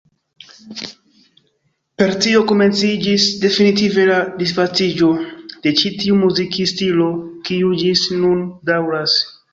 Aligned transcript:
Per 2.01 2.13
tio 2.23 2.39
komenciĝis 2.53 3.27
definitive 3.43 4.07
la 4.11 4.17
disvastiĝo 4.39 5.11
de 5.67 5.75
ĉi 5.83 5.93
tiu 6.01 6.19
muzikstilo, 6.25 7.11
kiu 7.51 7.73
ĝis 7.83 8.07
nun 8.25 8.45
daŭras. 8.73 9.19